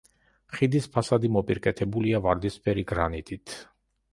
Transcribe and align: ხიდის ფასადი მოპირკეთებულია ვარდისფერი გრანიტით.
ხიდის 0.53 0.87
ფასადი 0.95 1.29
მოპირკეთებულია 1.35 2.23
ვარდისფერი 2.25 2.87
გრანიტით. 2.93 3.55